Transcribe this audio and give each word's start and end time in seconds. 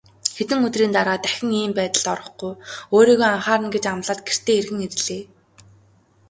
Хэдэн 0.37 0.59
өдрийн 0.67 0.93
дараа 0.97 1.17
дахин 1.23 1.49
ийм 1.61 1.71
байдалд 1.79 2.05
орохгүй, 2.13 2.53
өөрийгөө 2.95 3.27
анхаарна 3.31 3.67
гэж 3.73 3.83
амлаад 3.87 4.19
гэртээ 4.27 4.55
эргэн 4.61 4.79
ирлээ. 4.87 5.23